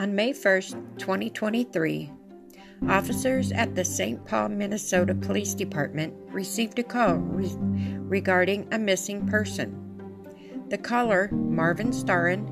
On 0.00 0.14
May 0.14 0.32
1, 0.32 0.62
2023, 0.96 2.10
officers 2.88 3.52
at 3.52 3.74
the 3.74 3.84
St. 3.84 4.24
Paul, 4.24 4.48
Minnesota 4.48 5.14
Police 5.14 5.52
Department 5.52 6.14
received 6.30 6.78
a 6.78 6.82
call 6.82 7.16
re- 7.16 7.54
regarding 7.98 8.66
a 8.72 8.78
missing 8.78 9.26
person. 9.26 9.76
The 10.70 10.78
caller, 10.78 11.28
Marvin 11.32 11.90
Starren, 11.90 12.48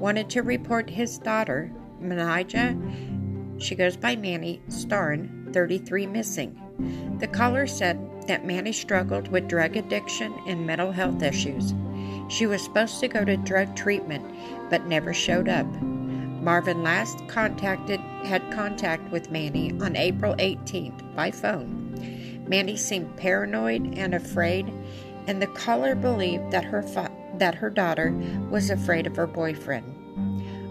wanted 0.00 0.28
to 0.30 0.42
report 0.42 0.90
his 0.90 1.20
daughter, 1.20 1.70
Manijeh, 2.02 3.62
she 3.62 3.76
goes 3.76 3.96
by 3.96 4.16
Mani 4.16 4.60
Starren, 4.66 5.52
33, 5.52 6.04
missing. 6.08 7.16
The 7.20 7.28
caller 7.28 7.68
said 7.68 8.00
that 8.26 8.44
Mani 8.44 8.72
struggled 8.72 9.28
with 9.28 9.46
drug 9.46 9.76
addiction 9.76 10.34
and 10.48 10.66
mental 10.66 10.90
health 10.90 11.22
issues. 11.22 11.74
She 12.28 12.46
was 12.46 12.60
supposed 12.60 12.98
to 12.98 13.06
go 13.06 13.24
to 13.24 13.36
drug 13.36 13.76
treatment 13.76 14.24
but 14.68 14.88
never 14.88 15.14
showed 15.14 15.48
up. 15.48 15.68
Marvin 16.40 16.82
last 16.82 17.26
contacted 17.26 18.00
had 18.24 18.50
contact 18.52 19.10
with 19.10 19.30
Mani 19.30 19.72
on 19.80 19.96
April 19.96 20.34
18th 20.36 21.14
by 21.16 21.30
phone. 21.30 22.44
Mani 22.48 22.76
seemed 22.76 23.16
paranoid 23.16 23.98
and 23.98 24.14
afraid, 24.14 24.72
and 25.26 25.42
the 25.42 25.48
caller 25.48 25.94
believed 25.94 26.50
that 26.50 26.64
her 26.64 26.82
fa- 26.82 27.10
that 27.38 27.56
her 27.56 27.70
daughter 27.70 28.12
was 28.50 28.70
afraid 28.70 29.06
of 29.06 29.16
her 29.16 29.26
boyfriend. 29.26 29.94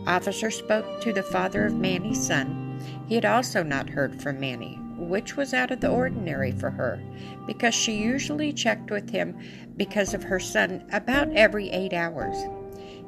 Officer 0.07 0.49
spoke 0.49 1.01
to 1.01 1.11
the 1.11 1.23
father 1.23 1.65
of 1.65 1.75
Mani's 1.75 2.25
son. 2.25 2.79
He 3.07 3.15
had 3.15 3.25
also 3.25 3.61
not 3.61 3.89
heard 3.89 4.21
from 4.21 4.39
Mani, 4.39 4.79
which 4.97 5.35
was 5.35 5.53
out 5.53 5.71
of 5.71 5.81
the 5.81 5.89
ordinary 5.89 6.51
for 6.51 6.69
her, 6.69 6.99
because 7.45 7.75
she 7.75 7.97
usually 7.97 8.53
checked 8.53 8.89
with 8.89 9.09
him 9.09 9.37
because 9.75 10.13
of 10.13 10.23
her 10.23 10.39
son 10.39 10.85
about 10.91 11.33
every 11.35 11.69
eight 11.69 11.93
hours. 11.93 12.37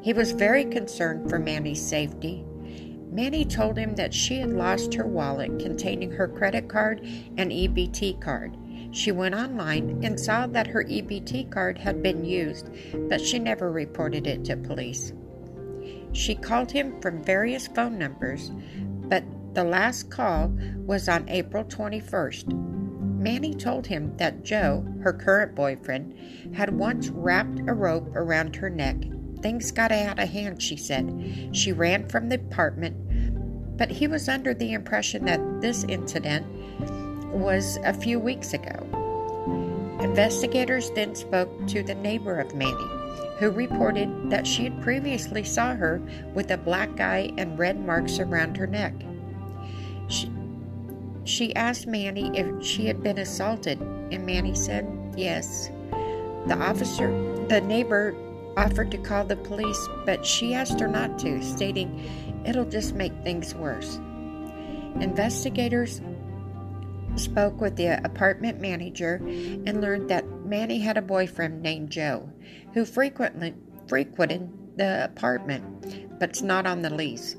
He 0.01 0.13
was 0.13 0.31
very 0.31 0.65
concerned 0.65 1.29
for 1.29 1.39
Mani's 1.39 1.85
safety. 1.85 2.45
Mani 3.11 3.43
told 3.43 3.77
him 3.77 3.95
that 3.95 4.13
she 4.13 4.39
had 4.39 4.53
lost 4.53 4.93
her 4.93 5.05
wallet 5.05 5.57
containing 5.59 6.11
her 6.11 6.27
credit 6.27 6.67
card 6.67 7.01
and 7.37 7.51
EBT 7.51 8.21
card. 8.21 8.55
She 8.91 9.11
went 9.11 9.35
online 9.35 10.01
and 10.03 10.19
saw 10.19 10.45
that 10.47 10.67
her 10.67 10.83
EBT 10.83 11.51
card 11.51 11.77
had 11.77 12.03
been 12.03 12.23
used, 12.23 12.69
but 13.09 13.19
she 13.19 13.39
never 13.39 13.71
reported 13.71 14.27
it 14.27 14.45
to 14.45 14.57
police. 14.57 15.13
She 16.11 16.35
called 16.35 16.71
him 16.71 17.01
from 17.01 17.23
various 17.23 17.67
phone 17.67 17.97
numbers, 17.97 18.51
but 19.07 19.23
the 19.53 19.63
last 19.63 20.09
call 20.09 20.51
was 20.85 21.09
on 21.09 21.29
April 21.29 21.63
21st. 21.63 22.53
Mani 23.19 23.53
told 23.53 23.87
him 23.87 24.15
that 24.17 24.43
Joe, 24.43 24.85
her 25.01 25.13
current 25.13 25.55
boyfriend, 25.55 26.15
had 26.55 26.77
once 26.77 27.09
wrapped 27.09 27.59
a 27.67 27.73
rope 27.73 28.09
around 28.15 28.55
her 28.55 28.69
neck 28.69 28.97
Things 29.41 29.71
got 29.71 29.91
out 29.91 30.19
of 30.19 30.29
hand, 30.29 30.61
she 30.61 30.75
said. 30.75 31.49
She 31.53 31.71
ran 31.71 32.07
from 32.09 32.29
the 32.29 32.35
apartment, 32.35 33.77
but 33.77 33.89
he 33.89 34.07
was 34.07 34.27
under 34.27 34.53
the 34.53 34.73
impression 34.73 35.25
that 35.25 35.61
this 35.61 35.85
incident 35.85 36.45
was 37.31 37.77
a 37.83 37.93
few 37.93 38.19
weeks 38.19 38.53
ago. 38.53 38.85
Investigators 40.01 40.91
then 40.91 41.15
spoke 41.15 41.67
to 41.67 41.83
the 41.83 41.95
neighbor 41.95 42.39
of 42.39 42.53
Mani, 42.53 42.87
who 43.37 43.49
reported 43.51 44.29
that 44.29 44.45
she 44.45 44.65
had 44.65 44.81
previously 44.81 45.43
saw 45.43 45.73
her 45.75 46.01
with 46.33 46.51
a 46.51 46.57
black 46.57 46.99
eye 46.99 47.31
and 47.37 47.57
red 47.57 47.79
marks 47.85 48.19
around 48.19 48.57
her 48.57 48.67
neck. 48.67 48.93
She, 50.07 50.31
she 51.23 51.55
asked 51.55 51.87
Mani 51.87 52.37
if 52.37 52.65
she 52.65 52.87
had 52.87 53.03
been 53.03 53.19
assaulted, 53.19 53.79
and 53.79 54.25
Mani 54.25 54.55
said 54.55 54.87
yes. 55.15 55.69
The 56.47 56.57
officer, 56.57 57.09
the 57.47 57.61
neighbor 57.61 58.15
offered 58.59 58.91
to 58.91 58.97
call 58.97 59.23
the 59.23 59.37
police, 59.37 59.87
but 60.05 60.25
she 60.25 60.53
asked 60.53 60.81
her 60.81 60.87
not 60.87 61.17
to, 61.19 61.41
stating 61.41 62.43
it'll 62.45 62.65
just 62.65 62.93
make 62.93 63.13
things 63.23 63.55
worse. 63.55 63.95
Investigators 64.99 66.01
spoke 67.15 67.61
with 67.61 67.77
the 67.77 68.03
apartment 68.03 68.59
manager 68.59 69.15
and 69.25 69.79
learned 69.81 70.09
that 70.09 70.27
Mani 70.45 70.79
had 70.79 70.97
a 70.97 71.01
boyfriend 71.01 71.61
named 71.61 71.89
Joe 71.89 72.29
who 72.73 72.83
frequently 72.83 73.53
frequented 73.87 74.49
the 74.77 75.05
apartment 75.05 76.19
but's 76.19 76.41
not 76.41 76.67
on 76.67 76.81
the 76.81 76.93
lease. 76.93 77.37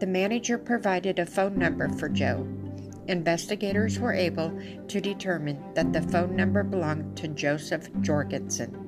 The 0.00 0.06
manager 0.06 0.58
provided 0.58 1.20
a 1.20 1.26
phone 1.26 1.56
number 1.56 1.88
for 1.90 2.08
Joe. 2.08 2.46
Investigators 3.06 4.00
were 4.00 4.12
able 4.12 4.52
to 4.88 5.00
determine 5.00 5.62
that 5.74 5.92
the 5.92 6.02
phone 6.02 6.34
number 6.34 6.64
belonged 6.64 7.16
to 7.18 7.28
Joseph 7.28 7.88
Jorgenson. 8.00 8.83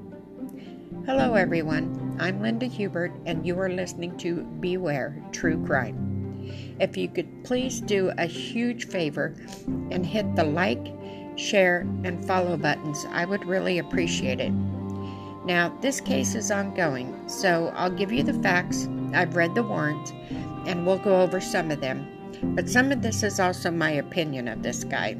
Hello, 1.06 1.34
everyone. 1.34 2.16
I'm 2.18 2.42
Linda 2.42 2.66
Hubert, 2.66 3.12
and 3.26 3.46
you 3.46 3.56
are 3.60 3.68
listening 3.68 4.18
to 4.18 4.42
Beware 4.58 5.16
True 5.30 5.64
Crime. 5.64 6.74
If 6.80 6.96
you 6.96 7.06
could 7.08 7.44
please 7.44 7.80
do 7.80 8.10
a 8.18 8.26
huge 8.26 8.88
favor 8.88 9.36
and 9.92 10.04
hit 10.04 10.34
the 10.34 10.42
like, 10.42 10.84
share, 11.36 11.86
and 12.02 12.26
follow 12.26 12.56
buttons, 12.56 13.06
I 13.10 13.24
would 13.24 13.44
really 13.44 13.78
appreciate 13.78 14.40
it. 14.40 14.50
Now, 15.44 15.78
this 15.80 16.00
case 16.00 16.34
is 16.34 16.50
ongoing, 16.50 17.16
so 17.28 17.72
I'll 17.76 17.88
give 17.88 18.10
you 18.10 18.24
the 18.24 18.42
facts. 18.42 18.88
I've 19.14 19.36
read 19.36 19.54
the 19.54 19.62
warrant, 19.62 20.12
and 20.66 20.84
we'll 20.84 20.98
go 20.98 21.22
over 21.22 21.40
some 21.40 21.70
of 21.70 21.80
them. 21.80 22.04
But 22.56 22.68
some 22.68 22.90
of 22.90 23.02
this 23.02 23.22
is 23.22 23.38
also 23.38 23.70
my 23.70 23.92
opinion 23.92 24.48
of 24.48 24.64
this 24.64 24.82
guy. 24.82 25.16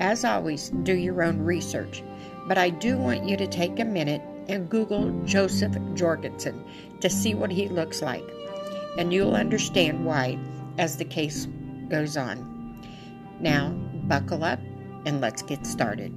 As 0.00 0.24
always, 0.24 0.70
do 0.84 0.94
your 0.94 1.22
own 1.22 1.38
research. 1.42 2.02
But 2.48 2.56
I 2.56 2.70
do 2.70 2.96
want 2.96 3.28
you 3.28 3.36
to 3.36 3.46
take 3.46 3.78
a 3.78 3.84
minute 3.84 4.22
and 4.48 4.68
Google 4.68 5.10
Joseph 5.24 5.76
Jorgenson 5.94 6.64
to 7.00 7.10
see 7.10 7.34
what 7.34 7.50
he 7.50 7.68
looks 7.68 8.02
like, 8.02 8.24
and 8.98 9.12
you'll 9.12 9.34
understand 9.34 10.04
why 10.04 10.38
as 10.78 10.96
the 10.96 11.04
case 11.04 11.46
goes 11.88 12.16
on. 12.16 12.78
Now, 13.40 13.70
buckle 14.04 14.44
up 14.44 14.60
and 15.04 15.20
let's 15.20 15.42
get 15.42 15.66
started. 15.66 16.14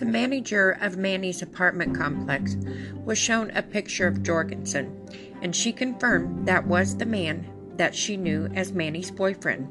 The 0.00 0.06
manager 0.06 0.78
of 0.80 0.96
Mani's 0.96 1.42
apartment 1.42 1.94
complex 1.94 2.56
was 3.04 3.18
shown 3.18 3.50
a 3.50 3.60
picture 3.60 4.06
of 4.06 4.22
Jorgenson, 4.22 4.98
and 5.42 5.54
she 5.54 5.74
confirmed 5.74 6.48
that 6.48 6.66
was 6.66 6.96
the 6.96 7.04
man 7.04 7.46
that 7.76 7.94
she 7.94 8.16
knew 8.16 8.48
as 8.54 8.72
Mani's 8.72 9.10
boyfriend. 9.10 9.68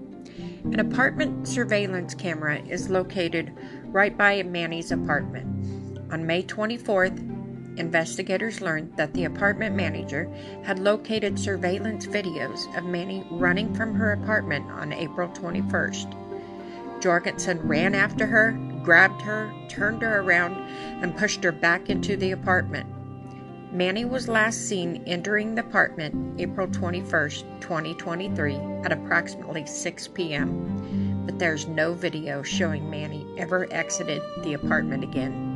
An 0.65 0.79
apartment 0.79 1.47
surveillance 1.47 2.13
camera 2.13 2.59
is 2.59 2.91
located 2.91 3.51
right 3.85 4.15
by 4.15 4.43
Mani's 4.43 4.91
apartment. 4.91 5.47
On 6.13 6.27
May 6.27 6.43
24th, 6.43 7.79
investigators 7.79 8.61
learned 8.61 8.95
that 8.97 9.15
the 9.15 9.25
apartment 9.25 9.75
manager 9.75 10.31
had 10.63 10.77
located 10.77 11.39
surveillance 11.39 12.05
videos 12.05 12.67
of 12.77 12.83
Mani 12.83 13.25
running 13.31 13.73
from 13.73 13.95
her 13.95 14.11
apartment 14.11 14.69
on 14.69 14.93
April 14.93 15.29
21st. 15.29 17.01
Jorgenson 17.01 17.59
ran 17.67 17.95
after 17.95 18.27
her 18.27 18.51
grabbed 18.83 19.21
her, 19.21 19.53
turned 19.67 20.01
her 20.01 20.21
around, 20.21 20.55
and 21.03 21.17
pushed 21.17 21.43
her 21.43 21.51
back 21.51 21.89
into 21.89 22.17
the 22.17 22.31
apartment. 22.31 22.87
Mani 23.71 24.03
was 24.03 24.27
last 24.27 24.67
seen 24.67 25.03
entering 25.05 25.53
the 25.55 25.61
apartment 25.61 26.39
April 26.41 26.67
21st, 26.67 27.61
2023, 27.61 28.55
at 28.83 28.91
approximately 28.91 29.65
6 29.65 30.07
p.m., 30.09 31.23
but 31.25 31.37
there's 31.37 31.67
no 31.67 31.93
video 31.93 32.41
showing 32.41 32.89
Mani 32.89 33.27
ever 33.37 33.71
exited 33.71 34.21
the 34.43 34.53
apartment 34.53 35.03
again. 35.03 35.48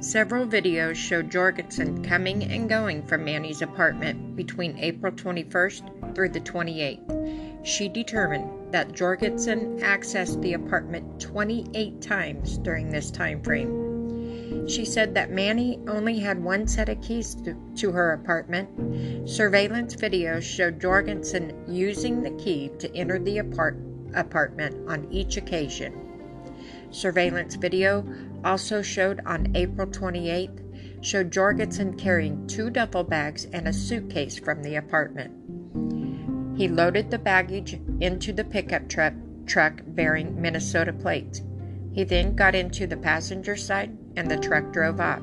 Several 0.00 0.46
videos 0.46 0.94
show 0.94 1.22
Jorgenson 1.22 2.04
coming 2.04 2.44
and 2.44 2.68
going 2.68 3.04
from 3.04 3.24
Mani's 3.24 3.62
apartment 3.62 4.36
between 4.36 4.78
April 4.78 5.12
21st 5.12 6.14
through 6.14 6.28
the 6.28 6.40
28th. 6.40 7.66
She 7.66 7.88
determined 7.88 8.72
that 8.72 8.92
Jorgenson 8.92 9.80
accessed 9.80 10.40
the 10.40 10.52
apartment 10.52 11.20
28 11.20 12.00
times 12.00 12.58
during 12.58 12.90
this 12.90 13.10
time 13.10 13.42
frame. 13.42 14.68
She 14.68 14.84
said 14.84 15.14
that 15.14 15.32
Mani 15.32 15.80
only 15.88 16.20
had 16.20 16.44
one 16.44 16.68
set 16.68 16.88
of 16.88 17.02
keys 17.02 17.34
to, 17.34 17.56
to 17.76 17.90
her 17.90 18.12
apartment. 18.12 19.28
Surveillance 19.28 19.96
videos 19.96 20.42
showed 20.42 20.80
Jorgenson 20.80 21.64
using 21.66 22.22
the 22.22 22.42
key 22.42 22.70
to 22.78 22.94
enter 22.94 23.18
the 23.18 23.38
apart- 23.38 23.82
apartment 24.14 24.88
on 24.88 25.08
each 25.10 25.36
occasion. 25.36 26.08
Surveillance 26.90 27.54
video 27.54 28.04
also 28.44 28.82
showed 28.82 29.20
on 29.26 29.52
April 29.54 29.86
28th 29.86 30.64
showed 31.00 31.30
Jorgenson 31.30 31.96
carrying 31.96 32.46
two 32.46 32.70
duffel 32.70 33.04
bags 33.04 33.46
and 33.52 33.68
a 33.68 33.72
suitcase 33.72 34.38
from 34.38 34.62
the 34.62 34.76
apartment. 34.76 35.32
He 36.58 36.68
loaded 36.68 37.10
the 37.10 37.18
baggage 37.18 37.80
into 38.00 38.32
the 38.32 38.44
pickup 38.44 38.88
truck, 38.88 39.14
truck 39.46 39.80
bearing 39.86 40.40
Minnesota 40.40 40.92
plates. 40.92 41.42
He 41.92 42.04
then 42.04 42.34
got 42.34 42.54
into 42.54 42.86
the 42.86 42.96
passenger 42.96 43.56
side 43.56 43.96
and 44.16 44.30
the 44.30 44.38
truck 44.38 44.72
drove 44.72 45.00
off. 45.00 45.22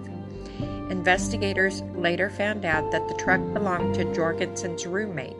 Investigators 0.89 1.81
later 1.95 2.29
found 2.29 2.63
out 2.63 2.91
that 2.91 3.07
the 3.07 3.15
truck 3.15 3.41
belonged 3.53 3.95
to 3.95 4.13
Jorgenson's 4.13 4.85
roommate. 4.85 5.39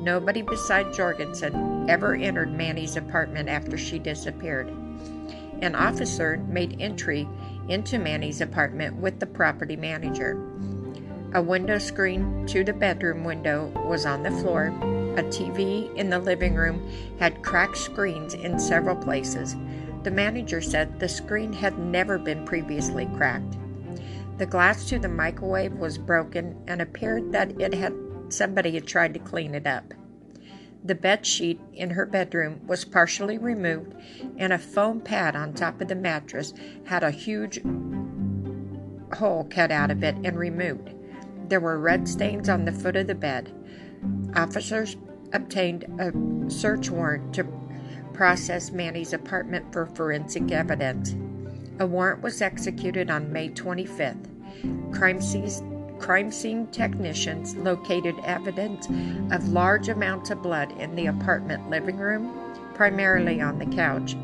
Nobody 0.00 0.42
besides 0.42 0.96
Jorgenson 0.96 1.88
ever 1.88 2.14
entered 2.14 2.52
Mani's 2.52 2.96
apartment 2.96 3.48
after 3.48 3.76
she 3.76 3.98
disappeared. 3.98 4.72
An 5.60 5.74
officer 5.74 6.36
made 6.48 6.76
entry 6.80 7.28
into 7.68 7.98
Mani's 7.98 8.40
apartment 8.40 8.96
with 8.96 9.18
the 9.18 9.26
property 9.26 9.76
manager. 9.76 10.40
A 11.34 11.42
window 11.42 11.78
screen 11.78 12.46
to 12.46 12.64
the 12.64 12.72
bedroom 12.72 13.24
window 13.24 13.66
was 13.86 14.06
on 14.06 14.22
the 14.22 14.30
floor. 14.30 14.68
A 15.16 15.22
TV 15.24 15.94
in 15.96 16.08
the 16.08 16.18
living 16.18 16.54
room 16.54 16.88
had 17.18 17.42
cracked 17.42 17.76
screens 17.76 18.34
in 18.34 18.58
several 18.58 18.96
places. 18.96 19.56
The 20.04 20.10
manager 20.10 20.60
said 20.60 21.00
the 21.00 21.08
screen 21.08 21.52
had 21.52 21.78
never 21.78 22.18
been 22.18 22.46
previously 22.46 23.06
cracked. 23.16 23.58
The 24.38 24.46
glass 24.46 24.86
to 24.86 24.98
the 24.98 25.08
microwave 25.08 25.74
was 25.74 25.98
broken 25.98 26.56
and 26.68 26.80
appeared 26.80 27.32
that 27.32 27.60
it 27.60 27.74
had 27.74 27.92
somebody 28.28 28.74
had 28.74 28.86
tried 28.86 29.12
to 29.14 29.20
clean 29.20 29.54
it 29.54 29.66
up. 29.66 29.92
The 30.84 30.94
bed 30.94 31.26
sheet 31.26 31.60
in 31.74 31.90
her 31.90 32.06
bedroom 32.06 32.60
was 32.66 32.84
partially 32.84 33.36
removed, 33.36 33.94
and 34.36 34.52
a 34.52 34.58
foam 34.58 35.00
pad 35.00 35.36
on 35.36 35.52
top 35.52 35.80
of 35.80 35.88
the 35.88 35.94
mattress 35.94 36.54
had 36.84 37.02
a 37.02 37.10
huge 37.10 37.60
hole 39.14 39.46
cut 39.50 39.70
out 39.70 39.90
of 39.90 40.02
it 40.02 40.16
and 40.24 40.38
removed. 40.38 40.94
There 41.48 41.60
were 41.60 41.78
red 41.78 42.08
stains 42.08 42.48
on 42.48 42.64
the 42.64 42.72
foot 42.72 42.96
of 42.96 43.06
the 43.06 43.14
bed. 43.14 43.52
Officers 44.34 44.96
obtained 45.32 45.84
a 45.98 46.12
search 46.50 46.90
warrant 46.90 47.34
to 47.34 47.46
process 48.12 48.70
Mani's 48.70 49.12
apartment 49.12 49.72
for 49.72 49.86
forensic 49.86 50.50
evidence. 50.50 51.14
A 51.80 51.86
warrant 51.86 52.22
was 52.22 52.42
executed 52.42 53.10
on 53.10 53.32
May 53.32 53.50
25th. 53.50 54.26
Crime 54.92 55.20
scene, 55.20 55.77
crime 55.98 56.30
scene 56.30 56.66
technicians 56.68 57.54
located 57.56 58.14
evidence 58.24 58.86
of 59.32 59.48
large 59.48 59.88
amounts 59.88 60.30
of 60.30 60.42
blood 60.42 60.72
in 60.78 60.94
the 60.94 61.06
apartment 61.06 61.68
living 61.70 61.96
room, 61.96 62.54
primarily 62.74 63.40
on 63.40 63.58
the 63.58 63.66
couch, 63.66 64.14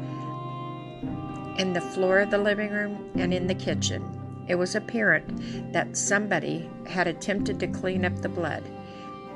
in 1.58 1.72
the 1.72 1.80
floor 1.80 2.20
of 2.20 2.30
the 2.30 2.38
living 2.38 2.70
room, 2.70 3.10
and 3.16 3.32
in 3.32 3.46
the 3.46 3.54
kitchen. 3.54 4.02
It 4.46 4.56
was 4.56 4.74
apparent 4.74 5.72
that 5.72 5.96
somebody 5.96 6.68
had 6.86 7.06
attempted 7.06 7.58
to 7.60 7.66
clean 7.66 8.04
up 8.04 8.16
the 8.16 8.28
blood. 8.28 8.62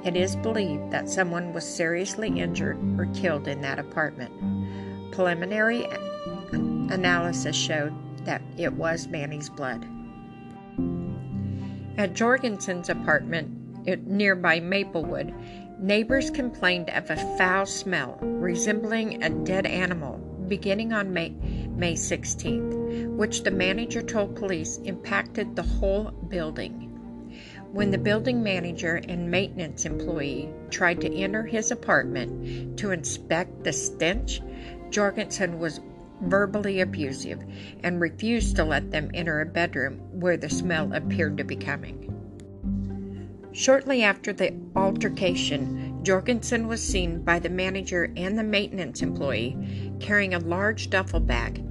It 0.05 0.17
is 0.17 0.37
believed 0.37 0.90
that 0.90 1.08
someone 1.08 1.52
was 1.52 1.67
seriously 1.67 2.38
injured 2.38 2.79
or 2.99 3.06
killed 3.14 3.49
in 3.49 3.61
that 3.62 3.79
apartment. 3.79 4.32
Preliminary 5.12 5.88
analysis 6.52 7.56
showed 7.56 7.94
that 8.25 8.43
it 8.56 8.73
was 8.75 9.08
Mani's 9.08 9.49
blood. 9.49 9.87
At 11.98 12.14
Jorgenson's 12.14 12.88
apartment 12.88 14.06
nearby 14.06 14.60
Maplewood, 14.60 15.34
neighbors 15.80 16.30
complained 16.30 16.90
of 16.90 17.10
a 17.10 17.16
foul 17.36 17.66
smell 17.66 18.18
resembling 18.22 19.24
a 19.24 19.30
dead 19.30 19.66
animal 19.66 20.18
beginning 20.46 20.92
on 20.92 21.12
May, 21.12 21.30
May 21.30 21.94
16th, 21.94 23.16
which 23.16 23.42
the 23.42 23.50
manager 23.50 24.00
told 24.00 24.36
police 24.36 24.78
impacted 24.84 25.56
the 25.56 25.64
whole 25.64 26.12
building. 26.28 26.84
When 27.72 27.90
the 27.90 27.98
building 27.98 28.44
manager 28.44 29.00
and 29.08 29.28
maintenance 29.28 29.84
employee 29.84 30.50
tried 30.70 31.00
to 31.00 31.12
enter 31.12 31.44
his 31.44 31.72
apartment 31.72 32.78
to 32.78 32.92
inspect 32.92 33.64
the 33.64 33.72
stench, 33.72 34.40
Jorgenson 34.90 35.58
was 35.58 35.80
verbally 36.22 36.80
abusive 36.80 37.42
and 37.82 38.00
refused 38.00 38.56
to 38.56 38.64
let 38.64 38.90
them 38.90 39.10
enter 39.14 39.40
a 39.40 39.46
bedroom 39.46 39.98
where 40.12 40.36
the 40.36 40.50
smell 40.50 40.92
appeared 40.92 41.36
to 41.36 41.44
be 41.44 41.56
coming. 41.56 42.04
Shortly 43.52 44.02
after 44.02 44.32
the 44.32 44.54
altercation, 44.76 46.04
Jorgenson 46.04 46.68
was 46.68 46.82
seen 46.82 47.22
by 47.22 47.38
the 47.38 47.48
manager 47.48 48.12
and 48.16 48.38
the 48.38 48.44
maintenance 48.44 49.02
employee 49.02 49.56
carrying 50.00 50.34
a 50.34 50.38
large 50.38 50.90
duffel 50.90 51.20
bag 51.20 51.64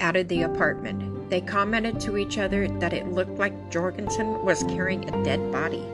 out 0.00 0.16
of 0.16 0.28
the 0.28 0.42
apartment. 0.42 1.30
They 1.30 1.40
commented 1.40 2.00
to 2.00 2.16
each 2.16 2.38
other 2.38 2.68
that 2.80 2.92
it 2.92 3.12
looked 3.12 3.38
like 3.38 3.70
Jorgenson 3.70 4.44
was 4.44 4.62
carrying 4.64 5.08
a 5.08 5.24
dead 5.24 5.50
body. 5.50 5.84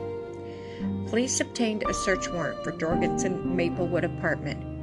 Police 1.07 1.39
obtained 1.39 1.83
a 1.87 1.93
search 1.93 2.29
warrant 2.29 2.63
for 2.63 2.71
Jorgenson 2.73 3.55
Maplewood 3.55 4.03
apartment 4.03 4.74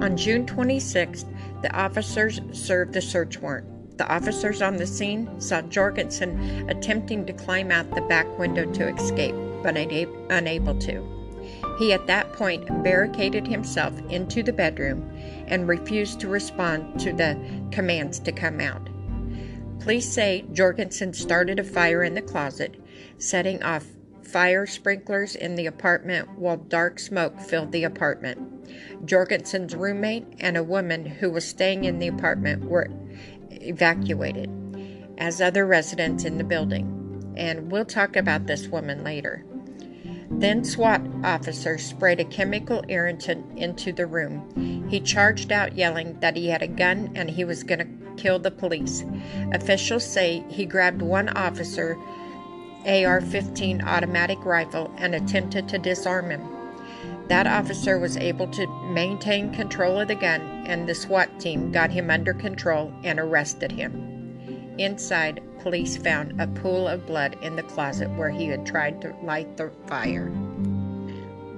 on 0.00 0.16
June 0.16 0.46
26th, 0.46 1.24
the 1.62 1.74
officers 1.74 2.40
served 2.52 2.92
the 2.92 3.00
search 3.00 3.38
warrant. 3.38 3.98
The 3.98 4.12
officers 4.12 4.60
on 4.60 4.76
the 4.76 4.86
scene 4.86 5.40
saw 5.40 5.62
Jorgenson 5.62 6.68
attempting 6.68 7.26
to 7.26 7.32
climb 7.32 7.70
out 7.70 7.94
the 7.94 8.00
back 8.02 8.26
window 8.38 8.70
to 8.72 8.94
escape, 8.94 9.36
but 9.62 9.76
unable 9.76 10.78
to. 10.80 11.14
He 11.78 11.92
at 11.92 12.06
that 12.06 12.32
point 12.32 12.66
barricaded 12.82 13.46
himself 13.46 13.98
into 14.10 14.42
the 14.42 14.52
bedroom 14.52 15.10
and 15.46 15.68
refused 15.68 16.20
to 16.20 16.28
respond 16.28 16.98
to 17.00 17.12
the 17.12 17.38
commands 17.70 18.18
to 18.20 18.32
come 18.32 18.60
out. 18.60 18.88
Police 19.80 20.10
say 20.10 20.44
Jorgenson 20.52 21.12
started 21.12 21.58
a 21.58 21.64
fire 21.64 22.02
in 22.02 22.14
the 22.14 22.22
closet, 22.22 22.82
setting 23.18 23.62
off 23.62 23.86
fire 24.26 24.66
sprinklers 24.66 25.34
in 25.34 25.54
the 25.54 25.66
apartment 25.66 26.38
while 26.38 26.56
dark 26.56 26.98
smoke 26.98 27.40
filled 27.40 27.72
the 27.72 27.84
apartment. 27.84 28.38
Jorgenson's 29.08 29.74
roommate 29.74 30.26
and 30.40 30.56
a 30.56 30.62
woman 30.62 31.04
who 31.04 31.30
was 31.30 31.46
staying 31.46 31.84
in 31.84 31.98
the 31.98 32.08
apartment 32.08 32.64
were 32.64 32.88
evacuated, 33.50 34.50
as 35.18 35.40
other 35.40 35.66
residents 35.66 36.24
in 36.24 36.38
the 36.38 36.44
building. 36.44 36.90
And 37.36 37.70
we'll 37.70 37.84
talk 37.84 38.16
about 38.16 38.46
this 38.46 38.68
woman 38.68 39.04
later. 39.04 39.44
Then 40.30 40.64
SWAT 40.64 41.02
officers 41.22 41.84
sprayed 41.84 42.18
a 42.18 42.24
chemical 42.24 42.82
irritant 42.88 43.58
into 43.58 43.92
the 43.92 44.06
room. 44.06 44.88
He 44.88 45.00
charged 45.00 45.52
out 45.52 45.76
yelling 45.76 46.18
that 46.20 46.36
he 46.36 46.48
had 46.48 46.62
a 46.62 46.68
gun 46.68 47.12
and 47.14 47.30
he 47.30 47.44
was 47.44 47.62
going 47.62 47.78
to 47.80 48.22
kill 48.22 48.38
the 48.38 48.50
police. 48.50 49.04
Officials 49.52 50.04
say 50.04 50.44
he 50.48 50.64
grabbed 50.64 51.02
one 51.02 51.28
officer 51.30 51.96
AR 52.86 53.20
15 53.20 53.82
automatic 53.82 54.44
rifle 54.44 54.92
and 54.98 55.14
attempted 55.14 55.68
to 55.68 55.78
disarm 55.78 56.30
him. 56.30 56.46
That 57.28 57.46
officer 57.46 57.98
was 57.98 58.16
able 58.16 58.48
to 58.48 58.66
maintain 58.90 59.54
control 59.54 60.00
of 60.00 60.08
the 60.08 60.14
gun, 60.14 60.42
and 60.66 60.86
the 60.86 60.94
SWAT 60.94 61.40
team 61.40 61.72
got 61.72 61.90
him 61.90 62.10
under 62.10 62.34
control 62.34 62.92
and 63.02 63.18
arrested 63.18 63.72
him. 63.72 64.74
Inside, 64.76 65.40
police 65.60 65.96
found 65.96 66.38
a 66.40 66.46
pool 66.46 66.86
of 66.86 67.06
blood 67.06 67.36
in 67.40 67.56
the 67.56 67.62
closet 67.62 68.10
where 68.10 68.28
he 68.28 68.46
had 68.46 68.66
tried 68.66 69.00
to 69.00 69.14
light 69.22 69.56
the 69.56 69.70
fire. 69.86 70.30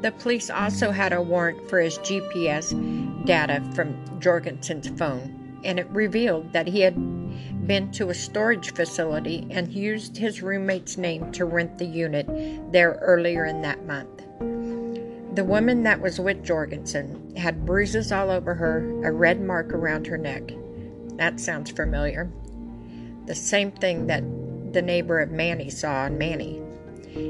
The 0.02 0.12
police 0.12 0.50
also 0.50 0.92
had 0.92 1.12
a 1.12 1.22
warrant 1.22 1.68
for 1.68 1.80
his 1.80 1.98
GPS 1.98 2.72
data 3.24 3.60
from 3.74 4.20
Jorgenson's 4.20 4.88
phone, 4.88 5.58
and 5.64 5.80
it 5.80 5.88
revealed 5.90 6.52
that 6.52 6.68
he 6.68 6.82
had 6.82 6.94
been 7.66 7.90
to 7.92 8.10
a 8.10 8.14
storage 8.14 8.72
facility 8.72 9.46
and 9.50 9.72
used 9.72 10.16
his 10.16 10.42
roommate's 10.42 10.96
name 10.96 11.32
to 11.32 11.44
rent 11.44 11.78
the 11.78 11.84
unit 11.84 12.26
there 12.72 12.98
earlier 13.02 13.44
in 13.44 13.62
that 13.62 13.84
month. 13.86 14.22
The 15.34 15.44
woman 15.44 15.82
that 15.82 16.00
was 16.00 16.18
with 16.18 16.42
Jorgenson 16.44 17.34
had 17.36 17.66
bruises 17.66 18.12
all 18.12 18.30
over 18.30 18.54
her, 18.54 18.78
a 19.04 19.12
red 19.12 19.40
mark 19.40 19.72
around 19.72 20.06
her 20.06 20.16
neck. 20.16 20.52
That 21.16 21.40
sounds 21.40 21.70
familiar. 21.70 22.30
The 23.26 23.34
same 23.34 23.72
thing 23.72 24.06
that 24.06 24.22
the 24.72 24.82
neighbor 24.82 25.20
of 25.20 25.32
Mani 25.32 25.68
saw 25.68 26.04
on 26.04 26.16
Mani. 26.16 26.62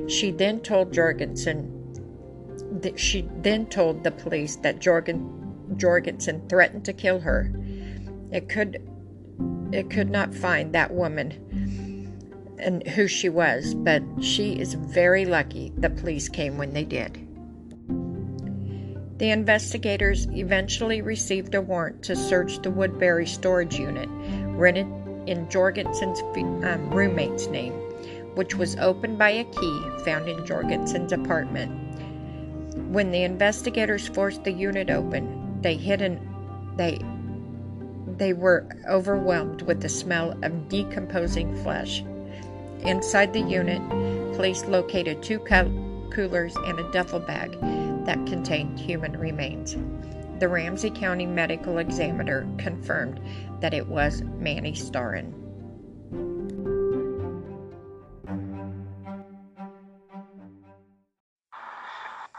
She 0.08 0.30
then 0.30 0.60
told 0.60 0.92
Jorgenson 0.92 1.72
that 2.80 2.98
she 2.98 3.28
then 3.40 3.66
told 3.66 4.04
the 4.04 4.10
police 4.10 4.56
that 4.56 4.80
Jorgen, 4.80 5.76
Jorgenson 5.76 6.46
threatened 6.48 6.84
to 6.84 6.92
kill 6.92 7.20
her. 7.20 7.50
It 8.30 8.48
could 8.48 8.85
it 9.76 9.90
could 9.90 10.10
not 10.10 10.34
find 10.34 10.74
that 10.74 10.92
woman 10.92 11.42
and 12.58 12.86
who 12.88 13.06
she 13.06 13.28
was, 13.28 13.74
but 13.74 14.02
she 14.20 14.58
is 14.58 14.74
very 14.74 15.26
lucky 15.26 15.72
the 15.76 15.90
police 15.90 16.28
came 16.28 16.56
when 16.56 16.72
they 16.72 16.84
did. 16.84 17.22
The 19.18 19.30
investigators 19.30 20.26
eventually 20.32 21.00
received 21.00 21.54
a 21.54 21.60
warrant 21.60 22.02
to 22.04 22.16
search 22.16 22.60
the 22.60 22.70
Woodbury 22.70 23.26
storage 23.26 23.78
unit 23.78 24.08
rented 24.56 24.86
in 25.26 25.48
Jorgenson's 25.50 26.20
um, 26.64 26.90
roommate's 26.90 27.46
name, 27.46 27.72
which 28.34 28.54
was 28.54 28.76
opened 28.76 29.18
by 29.18 29.30
a 29.30 29.44
key 29.44 29.90
found 30.04 30.28
in 30.28 30.46
Jorgenson's 30.46 31.12
apartment. 31.12 31.72
When 32.90 33.10
the 33.10 33.22
investigators 33.22 34.08
forced 34.08 34.44
the 34.44 34.52
unit 34.52 34.90
open, 34.90 35.60
they 35.62 35.76
hid 35.76 36.02
an 36.02 36.20
they 36.76 37.00
they 38.18 38.32
were 38.32 38.66
overwhelmed 38.88 39.62
with 39.62 39.80
the 39.80 39.88
smell 39.88 40.36
of 40.42 40.68
decomposing 40.68 41.56
flesh. 41.62 42.02
Inside 42.80 43.32
the 43.32 43.40
unit, 43.40 43.82
police 44.34 44.64
located 44.64 45.22
two 45.22 45.38
coolers 45.38 46.56
and 46.56 46.78
a 46.78 46.90
duffel 46.92 47.20
bag 47.20 47.52
that 48.06 48.24
contained 48.26 48.78
human 48.78 49.18
remains. 49.18 49.76
The 50.38 50.48
Ramsey 50.48 50.90
County 50.90 51.26
Medical 51.26 51.78
Examiner 51.78 52.46
confirmed 52.58 53.20
that 53.60 53.74
it 53.74 53.86
was 53.86 54.22
Mani 54.38 54.72
Starren. 54.72 55.32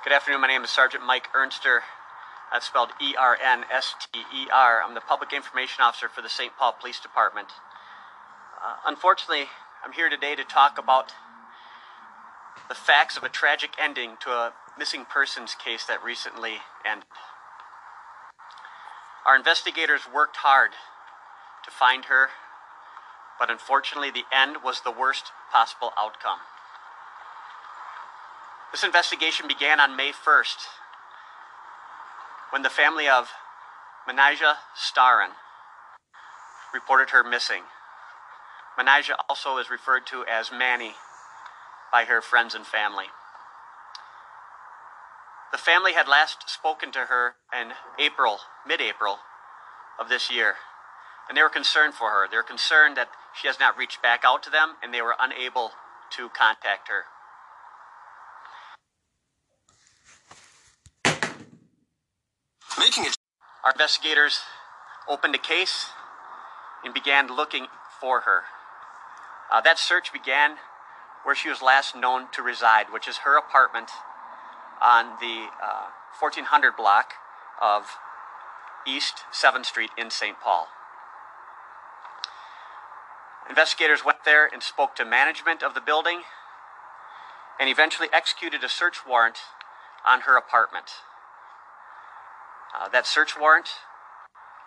Good 0.03 0.13
afternoon. 0.13 0.41
My 0.41 0.47
name 0.47 0.63
is 0.63 0.69
Sergeant 0.69 1.05
Mike 1.05 1.27
Ernster. 1.35 1.81
That's 2.51 2.67
spelled 2.67 2.91
E 3.01 3.13
R 3.19 3.37
N 3.43 3.65
S 3.71 3.93
T 4.11 4.19
E 4.19 4.47
R. 4.53 4.81
I'm 4.81 4.93
the 4.93 5.01
Public 5.01 5.33
Information 5.33 5.81
Officer 5.81 6.07
for 6.07 6.21
the 6.21 6.29
St. 6.29 6.51
Paul 6.57 6.73
Police 6.79 6.99
Department. 6.99 7.49
Uh, 8.63 8.75
unfortunately, 8.85 9.45
I'm 9.83 9.91
here 9.91 10.09
today 10.09 10.35
to 10.35 10.43
talk 10.43 10.77
about 10.77 11.11
the 12.69 12.75
facts 12.75 13.17
of 13.17 13.23
a 13.23 13.29
tragic 13.29 13.71
ending 13.79 14.17
to 14.21 14.29
a 14.29 14.53
missing 14.79 15.05
persons 15.05 15.55
case 15.55 15.85
that 15.85 16.03
recently 16.03 16.55
ended. 16.85 17.07
Our 19.25 19.35
investigators 19.35 20.01
worked 20.13 20.37
hard 20.37 20.71
to 21.65 21.71
find 21.71 22.05
her, 22.05 22.29
but 23.37 23.51
unfortunately, 23.51 24.09
the 24.09 24.23
end 24.33 24.57
was 24.63 24.81
the 24.81 24.91
worst 24.91 25.31
possible 25.51 25.91
outcome. 25.97 26.39
This 28.71 28.83
investigation 28.83 29.47
began 29.47 29.79
on 29.81 29.97
May 29.97 30.11
1st 30.11 30.86
when 32.51 32.61
the 32.61 32.69
family 32.69 33.07
of 33.07 33.29
Manijeh 34.07 34.55
Starren 34.75 35.31
reported 36.73 37.09
her 37.09 37.23
missing. 37.23 37.63
Manijeh 38.79 39.15
also 39.29 39.57
is 39.57 39.69
referred 39.69 40.05
to 40.07 40.23
as 40.25 40.51
Mani 40.51 40.93
by 41.91 42.05
her 42.05 42.21
friends 42.21 42.55
and 42.55 42.65
family. 42.65 43.05
The 45.51 45.57
family 45.57 45.93
had 45.93 46.07
last 46.07 46.49
spoken 46.49 46.91
to 46.91 46.99
her 47.09 47.35
in 47.57 47.71
April, 47.97 48.39
mid 48.67 48.81
April 48.81 49.19
of 49.99 50.09
this 50.09 50.29
year, 50.29 50.55
and 51.27 51.37
they 51.37 51.41
were 51.41 51.49
concerned 51.49 51.93
for 51.93 52.11
her. 52.11 52.27
They 52.29 52.37
were 52.37 52.43
concerned 52.43 52.97
that 52.97 53.09
she 53.39 53.47
has 53.47 53.59
not 53.59 53.77
reached 53.77 54.01
back 54.01 54.21
out 54.25 54.43
to 54.43 54.49
them 54.49 54.75
and 54.83 54.93
they 54.93 55.01
were 55.01 55.15
unable 55.19 55.71
to 56.11 56.29
contact 56.29 56.89
her. 56.89 57.03
Making 62.79 63.05
it. 63.05 63.17
Our 63.67 63.73
investigators 63.73 64.43
opened 65.09 65.35
a 65.35 65.37
case 65.37 65.87
and 66.85 66.93
began 66.93 67.27
looking 67.27 67.67
for 67.99 68.21
her. 68.21 68.43
Uh, 69.51 69.59
that 69.59 69.77
search 69.77 70.13
began 70.13 70.55
where 71.25 71.35
she 71.35 71.49
was 71.49 71.61
last 71.61 71.93
known 71.93 72.27
to 72.31 72.41
reside, 72.41 72.85
which 72.93 73.09
is 73.09 73.17
her 73.25 73.37
apartment 73.37 73.89
on 74.81 75.17
the 75.19 75.47
uh, 75.61 75.87
1400 76.17 76.77
block 76.77 77.15
of 77.61 77.97
East 78.87 79.25
7th 79.33 79.65
Street 79.65 79.89
in 79.97 80.11
St. 80.11 80.39
Paul. 80.39 80.69
Investigators 83.49 84.05
went 84.05 84.23
there 84.23 84.47
and 84.47 84.63
spoke 84.63 84.95
to 84.95 85.03
management 85.03 85.61
of 85.61 85.73
the 85.73 85.81
building 85.81 86.21
and 87.59 87.69
eventually 87.69 88.07
executed 88.13 88.63
a 88.63 88.69
search 88.69 89.05
warrant 89.05 89.39
on 90.07 90.21
her 90.21 90.37
apartment. 90.37 91.03
Uh, 92.79 92.87
that 92.89 93.07
search 93.07 93.39
warrant 93.39 93.69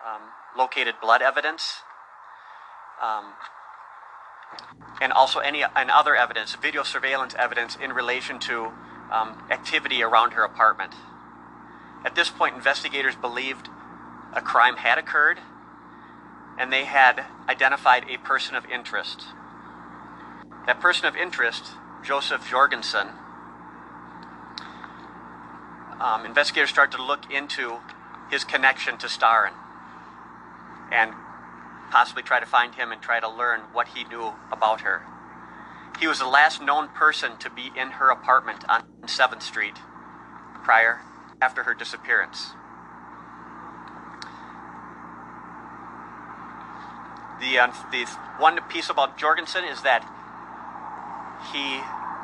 um, 0.05 0.21
located 0.57 0.95
blood 1.01 1.21
evidence 1.21 1.81
um, 3.01 3.33
and 5.01 5.13
also 5.13 5.39
any 5.39 5.63
and 5.63 5.89
other 5.89 6.13
evidence, 6.13 6.55
video 6.55 6.83
surveillance 6.83 7.33
evidence 7.39 7.77
in 7.81 7.93
relation 7.93 8.37
to 8.37 8.73
um, 9.13 9.41
activity 9.49 10.03
around 10.03 10.33
her 10.33 10.43
apartment. 10.43 10.93
At 12.03 12.13
this 12.15 12.29
point, 12.29 12.53
investigators 12.53 13.15
believed 13.15 13.69
a 14.33 14.41
crime 14.41 14.75
had 14.75 14.97
occurred 14.97 15.39
and 16.59 16.71
they 16.71 16.83
had 16.83 17.23
identified 17.47 18.03
a 18.09 18.17
person 18.17 18.55
of 18.55 18.65
interest. 18.65 19.23
That 20.65 20.81
person 20.81 21.05
of 21.05 21.15
interest, 21.15 21.71
Joseph 22.03 22.49
Jorgenson, 22.49 23.07
um, 26.01 26.25
investigators 26.25 26.71
started 26.71 26.97
to 26.97 27.03
look 27.03 27.31
into 27.31 27.77
his 28.31 28.45
connection 28.45 28.97
to 28.97 29.07
Starren 29.07 29.51
and 30.89 31.13
possibly 31.91 32.23
try 32.23 32.39
to 32.39 32.45
find 32.45 32.73
him 32.73 32.91
and 32.91 33.01
try 33.01 33.19
to 33.19 33.29
learn 33.29 33.59
what 33.73 33.89
he 33.89 34.05
knew 34.05 34.33
about 34.51 34.81
her. 34.81 35.03
He 35.99 36.07
was 36.07 36.19
the 36.19 36.27
last 36.27 36.61
known 36.61 36.87
person 36.87 37.37
to 37.37 37.49
be 37.49 37.71
in 37.75 37.91
her 37.91 38.09
apartment 38.09 38.63
on 38.69 38.83
7th 39.03 39.43
Street 39.43 39.75
prior 40.63 41.01
after 41.41 41.63
her 41.63 41.73
disappearance. 41.73 42.53
The, 47.41 47.59
uh, 47.59 47.73
the 47.91 48.05
one 48.37 48.59
piece 48.69 48.89
about 48.89 49.17
Jorgenson 49.17 49.65
is 49.65 49.81
that 49.81 50.07
he 51.51 51.81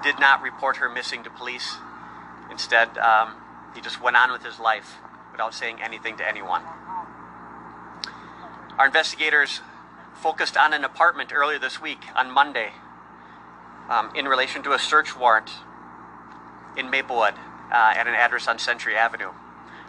did 0.07 0.19
not 0.19 0.41
report 0.41 0.77
her 0.77 0.89
missing 0.89 1.23
to 1.23 1.29
police. 1.29 1.75
Instead, 2.49 2.97
um, 2.97 3.35
he 3.75 3.81
just 3.81 4.01
went 4.01 4.15
on 4.15 4.31
with 4.31 4.43
his 4.43 4.59
life 4.59 4.99
without 5.37 5.53
saying 5.53 5.77
anything 5.83 6.17
to 6.17 6.27
anyone. 6.27 6.63
Our 8.79 8.87
investigators 8.87 9.61
focused 10.15 10.57
on 10.57 10.73
an 10.73 10.83
apartment 10.83 11.31
earlier 11.31 11.59
this 11.59 11.79
week 11.79 11.99
on 12.15 12.31
Monday 12.31 12.71
um, 13.87 14.11
in 14.15 14.25
relation 14.25 14.63
to 14.63 14.71
a 14.73 14.79
search 14.79 15.15
warrant 15.15 15.51
in 16.75 16.89
Maplewood 16.89 17.35
uh, 17.71 17.93
at 17.95 18.07
an 18.07 18.15
address 18.15 18.47
on 18.47 18.57
Century 18.57 18.95
Avenue. 18.95 19.29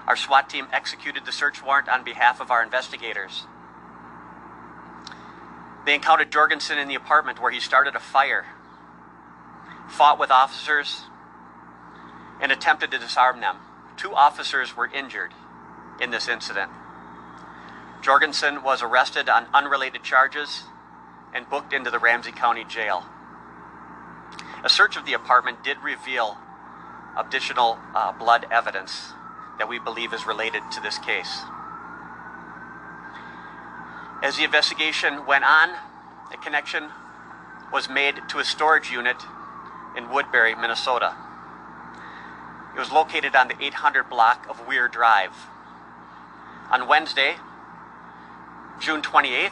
Our 0.06 0.16
SWAT 0.16 0.50
team 0.50 0.68
executed 0.70 1.24
the 1.24 1.32
search 1.32 1.64
warrant 1.64 1.88
on 1.88 2.04
behalf 2.04 2.42
of 2.42 2.50
our 2.50 2.62
investigators. 2.62 3.46
They 5.86 5.94
encountered 5.94 6.30
Jorgenson 6.30 6.76
in 6.76 6.88
the 6.88 6.94
apartment 6.94 7.40
where 7.40 7.52
he 7.52 7.60
started 7.60 7.96
a 7.96 8.00
fire, 8.00 8.44
fought 9.88 10.18
with 10.18 10.30
officers, 10.30 11.04
and 12.38 12.52
attempted 12.52 12.90
to 12.90 12.98
disarm 12.98 13.40
them. 13.40 13.56
Two 13.98 14.14
officers 14.14 14.76
were 14.76 14.86
injured 14.86 15.32
in 16.00 16.10
this 16.10 16.28
incident. 16.28 16.70
Jorgenson 18.00 18.62
was 18.62 18.80
arrested 18.80 19.28
on 19.28 19.46
unrelated 19.52 20.04
charges 20.04 20.62
and 21.34 21.50
booked 21.50 21.72
into 21.72 21.90
the 21.90 21.98
Ramsey 21.98 22.30
County 22.30 22.64
Jail. 22.64 23.04
A 24.64 24.68
search 24.68 24.96
of 24.96 25.04
the 25.04 25.14
apartment 25.14 25.64
did 25.64 25.78
reveal 25.82 26.38
additional 27.16 27.76
uh, 27.94 28.12
blood 28.12 28.46
evidence 28.52 29.12
that 29.58 29.68
we 29.68 29.80
believe 29.80 30.12
is 30.12 30.26
related 30.26 30.62
to 30.72 30.80
this 30.80 30.98
case. 30.98 31.42
As 34.22 34.36
the 34.36 34.44
investigation 34.44 35.26
went 35.26 35.44
on, 35.44 35.70
a 36.32 36.36
connection 36.36 36.90
was 37.72 37.88
made 37.88 38.20
to 38.28 38.38
a 38.38 38.44
storage 38.44 38.90
unit 38.90 39.16
in 39.96 40.08
Woodbury, 40.10 40.54
Minnesota. 40.54 41.16
It 42.78 42.82
was 42.82 42.92
located 42.92 43.34
on 43.34 43.48
the 43.48 43.60
800 43.60 44.08
block 44.08 44.46
of 44.48 44.64
Weir 44.68 44.86
Drive. 44.86 45.32
On 46.70 46.86
Wednesday, 46.86 47.34
June 48.78 49.02
28th, 49.02 49.50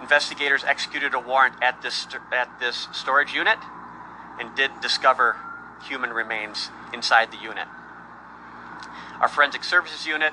investigators 0.00 0.64
executed 0.64 1.12
a 1.12 1.20
warrant 1.20 1.56
at 1.60 1.82
this, 1.82 2.06
at 2.32 2.58
this 2.58 2.88
storage 2.92 3.34
unit 3.34 3.58
and 4.38 4.56
did 4.56 4.70
discover 4.80 5.36
human 5.86 6.14
remains 6.14 6.70
inside 6.94 7.30
the 7.32 7.36
unit. 7.36 7.68
Our 9.20 9.28
forensic 9.28 9.62
services 9.62 10.06
unit, 10.06 10.32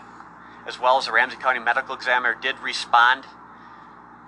as 0.65 0.79
well 0.79 0.97
as 0.97 1.07
the 1.07 1.11
Ramsey 1.11 1.35
County 1.35 1.59
Medical 1.59 1.95
Examiner, 1.95 2.37
did 2.41 2.57
respond 2.59 3.25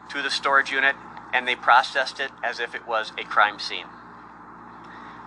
to 0.09 0.21
the 0.21 0.29
storage 0.29 0.71
unit 0.71 0.97
and 1.31 1.47
they 1.47 1.55
processed 1.55 2.19
it 2.19 2.31
as 2.43 2.59
if 2.59 2.75
it 2.75 2.85
was 2.85 3.13
a 3.17 3.23
crime 3.23 3.59
scene. 3.59 3.85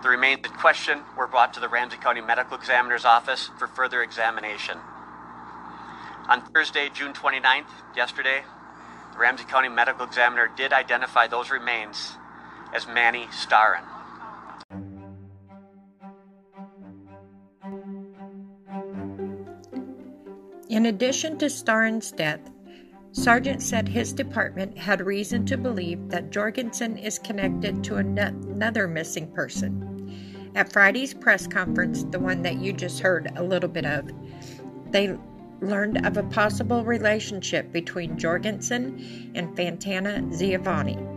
The 0.03 0.09
remains 0.09 0.45
in 0.45 0.51
question 0.51 0.99
were 1.17 1.27
brought 1.27 1.53
to 1.53 1.61
the 1.61 1.69
Ramsey 1.69 1.95
County 1.95 2.19
Medical 2.19 2.57
Examiner's 2.57 3.05
office 3.05 3.49
for 3.57 3.67
further 3.67 4.03
examination. 4.03 4.77
On 6.27 6.41
Thursday, 6.53 6.89
June 6.93 7.13
29th, 7.13 7.69
yesterday, 7.95 8.43
the 9.13 9.19
Ramsey 9.19 9.45
County 9.45 9.69
Medical 9.69 10.05
Examiner 10.05 10.51
did 10.57 10.73
identify 10.73 11.27
those 11.27 11.49
remains 11.49 12.17
as 12.75 12.85
Mani 12.85 13.27
Starren. 13.27 13.85
In 20.67 20.87
addition 20.87 21.37
to 21.37 21.45
Starren's 21.45 22.11
death, 22.11 22.41
Sargent 23.13 23.61
said 23.61 23.87
his 23.87 24.11
department 24.11 24.77
had 24.77 24.99
reason 24.99 25.45
to 25.45 25.55
believe 25.55 26.09
that 26.09 26.29
Jorgenson 26.29 26.97
is 26.97 27.19
connected 27.19 27.85
to 27.85 27.97
another 27.97 28.85
missing 28.85 29.31
person. 29.31 29.92
At 30.55 30.71
Friday's 30.71 31.15
press 31.15 31.47
conference, 31.47 32.03
the 32.03 32.19
one 32.19 32.43
that 32.43 32.59
you 32.59 32.73
just 32.73 32.99
heard 32.99 33.31
a 33.35 33.43
little 33.43 33.69
bit 33.69 33.85
of, 33.85 34.11
they 34.91 35.17
learned 35.61 36.05
of 36.05 36.17
a 36.17 36.23
possible 36.23 36.83
relationship 36.83 37.71
between 37.71 38.17
Jorgenson 38.19 39.31
and 39.33 39.55
Fantana 39.55 40.21
Xayavong. 40.31 41.09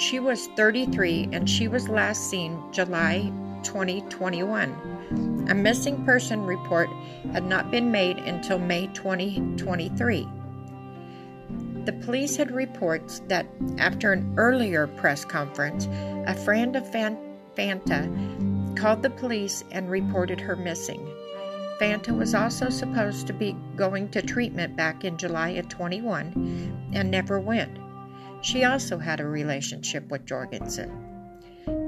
She 0.00 0.18
was 0.18 0.48
33 0.56 1.28
and 1.32 1.48
she 1.48 1.68
was 1.68 1.88
last 1.88 2.28
seen 2.30 2.60
July 2.72 3.32
2021. 3.62 5.46
A 5.50 5.54
missing 5.54 6.04
person 6.04 6.44
report 6.44 6.88
had 7.32 7.44
not 7.44 7.70
been 7.70 7.92
made 7.92 8.18
until 8.18 8.58
May 8.58 8.88
2023. 8.88 10.26
The 11.88 12.04
police 12.04 12.36
had 12.36 12.50
reports 12.50 13.22
that 13.28 13.46
after 13.78 14.12
an 14.12 14.34
earlier 14.36 14.86
press 14.86 15.24
conference, 15.24 15.88
a 16.26 16.34
friend 16.34 16.76
of 16.76 16.84
Fanta 16.84 18.76
called 18.76 19.02
the 19.02 19.08
police 19.08 19.64
and 19.70 19.88
reported 19.88 20.38
her 20.38 20.54
missing. 20.54 21.08
Fanta 21.80 22.14
was 22.14 22.34
also 22.34 22.68
supposed 22.68 23.26
to 23.26 23.32
be 23.32 23.56
going 23.74 24.10
to 24.10 24.20
treatment 24.20 24.76
back 24.76 25.02
in 25.02 25.16
July 25.16 25.48
of 25.56 25.70
21 25.70 26.90
and 26.92 27.10
never 27.10 27.40
went. 27.40 27.78
She 28.42 28.64
also 28.64 28.98
had 28.98 29.20
a 29.20 29.26
relationship 29.26 30.10
with 30.10 30.26
Jorgenson. 30.26 30.92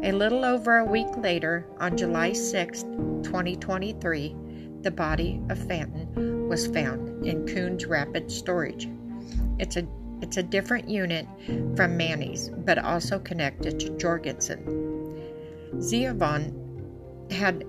A 0.02 0.12
little 0.12 0.47
over 0.47 0.78
a 0.78 0.85
week 0.90 1.14
later, 1.19 1.66
on 1.78 1.99
July 1.99 2.33
6, 2.33 2.85
2023, 3.23 4.35
the 4.80 4.90
body 4.90 5.42
of 5.50 5.59
Fanton 5.59 6.49
was 6.49 6.69
found 6.69 7.26
in 7.26 7.47
Coon 7.47 7.76
Rapids 7.87 8.35
Storage. 8.35 8.88
It's 9.61 9.76
a 9.76 9.87
it's 10.23 10.38
a 10.38 10.43
different 10.43 10.88
unit 10.88 11.26
from 11.76 11.97
Mani's, 11.97 12.49
but 12.49 12.79
also 12.79 13.19
connected 13.19 13.79
to 13.81 13.90
Jorgenson. 13.99 14.59
Xayavong 15.76 17.31
had 17.31 17.64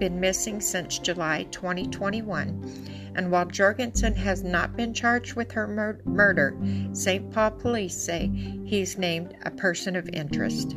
been 0.00 0.18
missing 0.20 0.60
since 0.60 0.98
July 0.98 1.44
2021, 1.52 3.12
and 3.14 3.30
while 3.30 3.46
Jorgenson 3.46 4.14
has 4.14 4.42
not 4.42 4.76
been 4.76 4.92
charged 4.92 5.34
with 5.34 5.52
her 5.52 5.68
mur- 5.68 6.00
murder, 6.04 6.56
St. 6.92 7.32
Paul 7.32 7.52
police 7.52 7.96
say 7.96 8.28
he's 8.64 8.98
named 8.98 9.36
a 9.42 9.50
person 9.52 9.94
of 9.94 10.08
interest. 10.12 10.72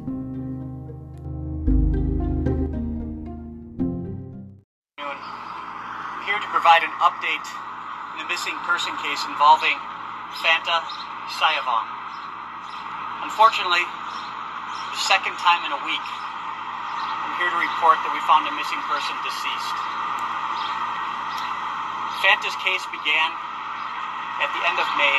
Here 6.26 6.40
to 6.40 6.48
provide 6.54 6.84
an 6.84 6.94
update 7.02 7.48
in 8.14 8.20
the 8.20 8.30
missing 8.30 8.58
person 8.66 8.96
case 8.98 9.26
involving 9.28 9.78
Fanta 10.38 10.86
Xayavong. 11.42 11.88
Unfortunately, 13.26 13.82
the 13.82 15.02
second 15.10 15.34
time 15.42 15.66
in 15.66 15.74
a 15.74 15.82
week, 15.82 16.06
I'm 16.06 17.34
here 17.42 17.50
to 17.50 17.60
report 17.60 17.98
that 18.06 18.14
we 18.14 18.22
found 18.30 18.46
a 18.46 18.54
missing 18.54 18.82
person 18.86 19.18
deceased. 19.26 19.78
Fanta's 22.22 22.58
case 22.62 22.86
began 22.94 23.30
at 24.44 24.50
the 24.54 24.62
end 24.70 24.78
of 24.78 24.88
May 25.02 25.18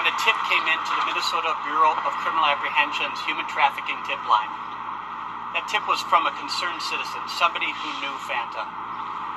when 0.00 0.08
a 0.08 0.14
tip 0.24 0.34
came 0.48 0.64
in 0.72 0.78
to 0.80 0.92
the 0.98 1.04
Minnesota 1.06 1.52
Bureau 1.68 1.92
of 1.92 2.10
Criminal 2.24 2.48
Apprehension's 2.48 3.20
human 3.28 3.46
trafficking 3.46 3.98
tip 4.08 4.18
line. 4.26 4.50
That 5.54 5.68
tip 5.70 5.86
was 5.86 6.02
from 6.10 6.26
a 6.26 6.32
concerned 6.34 6.82
citizen, 6.82 7.22
somebody 7.30 7.70
who 7.70 7.90
knew 8.02 8.14
Fanta 8.26 8.66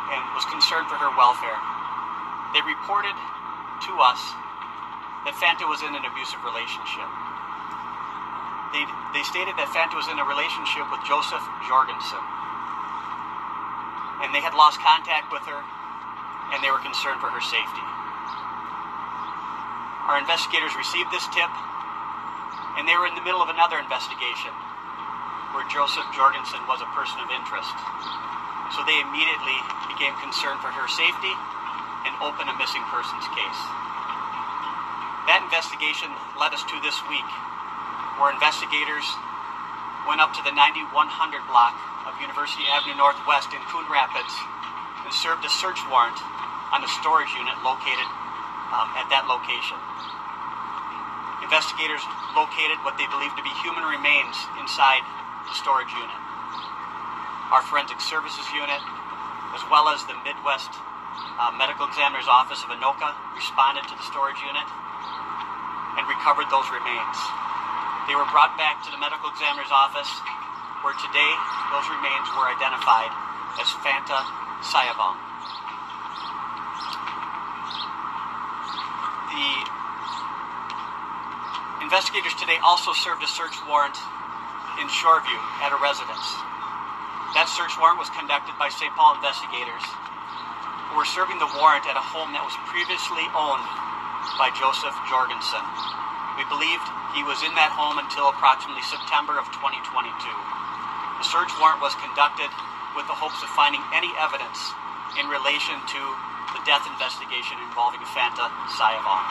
and 0.09 0.21
was 0.33 0.47
concerned 0.49 0.87
for 0.89 0.97
her 0.97 1.11
welfare. 1.13 1.59
They 2.55 2.63
reported 2.63 3.13
to 3.13 3.93
us 4.01 4.21
that 5.27 5.35
Fanta 5.35 5.67
was 5.67 5.83
in 5.83 5.91
an 5.91 6.07
abusive 6.07 6.39
relationship. 6.47 7.03
They, 8.71 8.87
they 9.11 9.27
stated 9.27 9.59
that 9.59 9.67
Fanta 9.75 9.99
was 9.99 10.07
in 10.07 10.15
a 10.15 10.23
relationship 10.23 10.87
with 10.87 11.03
Joseph 11.03 11.43
Jorgenson. 11.67 12.23
And 14.23 14.31
they 14.31 14.39
had 14.39 14.55
lost 14.55 14.79
contact 14.79 15.27
with 15.27 15.43
her, 15.43 15.59
and 16.55 16.63
they 16.63 16.71
were 16.71 16.79
concerned 16.79 17.19
for 17.19 17.27
her 17.27 17.43
safety. 17.43 17.83
Our 20.07 20.15
investigators 20.15 20.71
received 20.79 21.11
this 21.11 21.27
tip, 21.35 21.51
and 22.79 22.87
they 22.87 22.95
were 22.95 23.11
in 23.11 23.15
the 23.19 23.25
middle 23.27 23.43
of 23.43 23.51
another 23.51 23.83
investigation 23.83 24.55
where 25.51 25.67
Joseph 25.67 26.07
Jorgenson 26.15 26.63
was 26.71 26.79
a 26.79 26.87
person 26.95 27.19
of 27.19 27.27
interest. 27.35 27.75
So 28.71 28.79
they 28.87 28.95
immediately 29.03 29.59
became 29.91 30.15
concerned 30.23 30.63
for 30.63 30.71
her 30.71 30.87
safety 30.87 31.35
and 32.07 32.15
opened 32.23 32.47
a 32.47 32.55
missing 32.55 32.83
persons 32.87 33.27
case. 33.35 33.86
Investigation 35.47 36.11
led 36.35 36.51
us 36.51 36.59
to 36.67 36.75
this 36.83 36.99
week, 37.07 37.23
where 38.19 38.35
investigators 38.35 39.07
went 40.03 40.19
up 40.19 40.35
to 40.35 40.43
the 40.43 40.51
9100 40.51 40.91
block 41.47 41.71
of 42.03 42.19
University 42.19 42.67
Avenue 42.67 42.99
Northwest 42.99 43.55
in 43.55 43.63
Coon 43.71 43.87
Rapids 43.87 44.35
and 45.07 45.11
served 45.15 45.47
a 45.47 45.51
search 45.55 45.79
warrant 45.87 46.19
on 46.75 46.83
a 46.83 46.89
storage 46.99 47.31
unit 47.31 47.55
located 47.63 48.07
um, 48.75 48.91
at 48.99 49.07
that 49.07 49.23
location. 49.31 49.79
Investigators 51.39 52.03
located 52.35 52.75
what 52.83 52.99
they 52.99 53.07
believed 53.07 53.39
to 53.39 53.45
be 53.47 53.55
human 53.63 53.87
remains 53.87 54.35
inside 54.59 54.99
the 55.47 55.55
storage 55.55 55.95
unit. 55.95 56.19
Our 57.55 57.63
forensic 57.63 58.03
services 58.03 58.43
unit, 58.51 58.83
as 59.55 59.63
well 59.71 59.87
as 59.87 60.03
the 60.11 60.19
Midwest 60.27 60.75
uh, 61.39 61.55
Medical 61.55 61.87
Examiner's 61.87 62.27
Office 62.27 62.67
of 62.67 62.69
Anoka, 62.75 63.15
responded 63.31 63.87
to 63.87 63.95
the 63.95 64.03
storage 64.03 64.43
unit 64.43 64.67
recovered 66.07 66.47
those 66.49 66.67
remains. 66.71 67.17
They 68.07 68.15
were 68.15 68.27
brought 68.31 68.55
back 68.55 68.79
to 68.87 68.89
the 68.91 68.97
medical 68.97 69.27
examiner's 69.27 69.71
office, 69.71 70.07
where 70.79 70.95
today 70.95 71.31
those 71.75 71.87
remains 71.91 72.27
were 72.39 72.47
identified 72.47 73.11
as 73.59 73.67
Fanta 73.83 74.23
Xayavong. 74.63 75.19
The 79.35 79.49
investigators 81.83 82.33
today 82.39 82.57
also 82.63 82.95
served 82.95 83.21
a 83.23 83.29
search 83.29 83.59
warrant 83.67 83.99
in 84.79 84.87
Shoreview 84.87 85.41
at 85.59 85.75
a 85.75 85.79
residence. 85.83 86.27
That 87.35 87.51
search 87.51 87.75
warrant 87.75 87.99
was 87.99 88.09
conducted 88.15 88.55
by 88.55 88.71
St. 88.71 88.89
Paul 88.95 89.19
investigators 89.19 89.83
who 90.89 90.95
were 90.95 91.05
serving 91.05 91.37
the 91.43 91.51
warrant 91.59 91.83
at 91.91 91.99
a 91.99 92.03
home 92.03 92.31
that 92.31 92.41
was 92.41 92.55
previously 92.71 93.27
owned 93.35 93.67
by 94.35 94.51
Joseph 94.51 94.93
Jorgenson. 95.07 95.63
We 96.35 96.43
believed 96.51 96.83
he 97.15 97.23
was 97.23 97.39
in 97.47 97.55
that 97.55 97.71
home 97.71 97.97
until 97.97 98.29
approximately 98.29 98.83
September 98.83 99.39
of 99.39 99.47
2022. 99.55 100.11
The 100.11 101.25
search 101.25 101.49
warrant 101.57 101.79
was 101.79 101.95
conducted 101.97 102.51
with 102.93 103.07
the 103.07 103.15
hopes 103.15 103.39
of 103.39 103.49
finding 103.55 103.81
any 103.95 104.11
evidence 104.19 104.59
in 105.15 105.25
relation 105.31 105.79
to 105.79 106.01
the 106.53 106.61
death 106.67 106.85
investigation 106.85 107.57
involving 107.65 108.03
Fanta 108.11 108.51
Xayavong. 108.75 109.25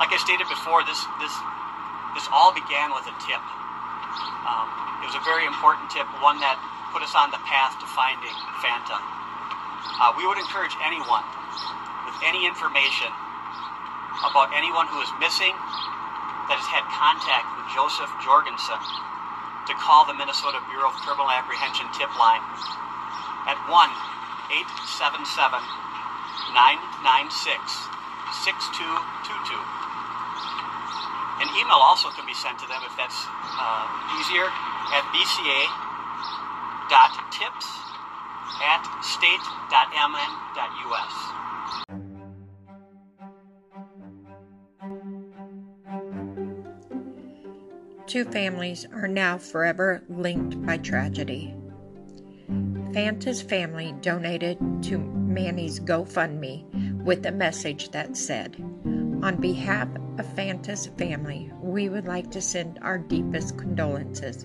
Like 0.00 0.10
I 0.10 0.18
stated 0.18 0.48
before, 0.48 0.82
this 0.88 0.98
this 1.20 1.34
this 2.16 2.26
all 2.32 2.50
began 2.56 2.90
with 2.96 3.04
a 3.06 3.14
tip. 3.22 3.42
Um, 4.48 4.66
it 5.04 5.06
was 5.06 5.14
a 5.14 5.24
very 5.28 5.44
important 5.44 5.92
tip, 5.92 6.08
one 6.24 6.40
that 6.42 6.58
put 6.90 7.04
us 7.04 7.14
on 7.14 7.30
the 7.30 7.38
path 7.46 7.78
to 7.78 7.86
finding 7.86 8.34
Fanta. 8.64 8.98
Uh, 8.98 10.10
we 10.16 10.26
would 10.26 10.40
encourage 10.40 10.74
anyone 10.82 11.22
any 12.24 12.44
information 12.44 13.08
about 14.26 14.52
anyone 14.52 14.84
who 14.92 15.00
is 15.00 15.08
missing 15.16 15.54
that 16.50 16.58
has 16.60 16.68
had 16.68 16.84
contact 16.92 17.46
with 17.56 17.64
Joseph 17.72 18.10
Jorgenson 18.20 18.80
to 19.70 19.72
call 19.80 20.04
the 20.04 20.12
Minnesota 20.12 20.60
Bureau 20.68 20.90
of 20.92 20.96
Criminal 21.00 21.30
Apprehension 21.30 21.86
tip 21.96 22.10
line 22.18 22.42
at 23.48 23.56
1 23.70 23.72
877 24.52 25.62
996 26.52 27.88
6222. 28.44 29.56
An 31.40 31.48
email 31.56 31.80
also 31.80 32.12
can 32.12 32.26
be 32.28 32.36
sent 32.36 32.60
to 32.60 32.66
them 32.68 32.82
if 32.84 32.92
that's 33.00 33.24
uh, 33.56 33.86
easier 34.20 34.44
at 34.92 35.06
bca.tips 35.14 35.70
at 38.60 38.84
state.mn.us. 39.00 39.70
Two 48.10 48.24
families 48.24 48.88
are 48.92 49.06
now 49.06 49.38
forever 49.38 50.02
linked 50.08 50.60
by 50.66 50.78
tragedy. 50.78 51.54
Fanta's 52.92 53.40
family 53.40 53.94
donated 54.00 54.58
to 54.82 54.98
Mani's 54.98 55.78
GoFundMe 55.78 57.04
with 57.04 57.24
a 57.24 57.30
message 57.30 57.92
that 57.92 58.16
said, 58.16 58.56
On 59.22 59.36
behalf 59.40 59.86
of 60.18 60.26
Fanta's 60.34 60.88
family, 60.98 61.52
we 61.62 61.88
would 61.88 62.08
like 62.08 62.32
to 62.32 62.40
send 62.40 62.80
our 62.82 62.98
deepest 62.98 63.56
condolences. 63.56 64.44